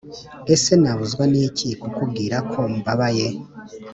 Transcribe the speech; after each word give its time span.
ese 0.53 0.71
nabuzwa 0.81 1.23
niki 1.31 1.67
kukubwira 1.81 2.37
ko 2.51 2.59
mbabaye 2.77 3.25